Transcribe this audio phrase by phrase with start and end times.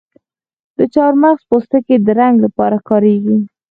[0.77, 3.37] د چارمغز پوستکی د رنګ لپاره کاریږي؟